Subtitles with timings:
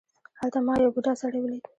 [0.39, 1.63] هلته ما یو بوډا سړی ولید.